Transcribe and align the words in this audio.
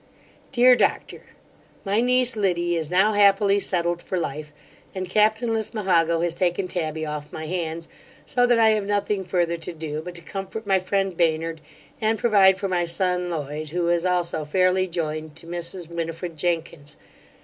DEAR 0.51 0.75
DOCTOR, 0.75 1.21
My 1.85 2.01
niece 2.01 2.35
Liddy 2.35 2.75
is 2.75 2.89
now 2.89 3.13
happily 3.13 3.59
settled 3.59 4.01
for 4.01 4.17
life; 4.17 4.51
and 4.95 5.07
captain 5.07 5.53
Lismahago 5.53 6.21
has 6.21 6.33
taken 6.33 6.67
Tabby 6.67 7.05
off 7.05 7.31
my 7.31 7.45
hands; 7.45 7.87
so 8.25 8.47
that 8.47 8.57
I 8.57 8.69
have 8.69 8.87
nothing 8.87 9.23
further 9.23 9.57
to 9.57 9.73
do, 9.73 10.01
but 10.01 10.15
to 10.15 10.21
comfort 10.23 10.65
my 10.65 10.79
friend 10.79 11.15
Baynard, 11.15 11.61
and 12.01 12.17
provide 12.17 12.57
for 12.57 12.67
my 12.67 12.83
son 12.85 13.29
Loyd, 13.29 13.67
who 13.69 13.89
is 13.89 14.03
also 14.03 14.43
fairly 14.43 14.87
joined 14.87 15.35
to 15.35 15.45
Mrs 15.45 15.87
Winifred 15.87 16.35
Jenkins. 16.35 16.97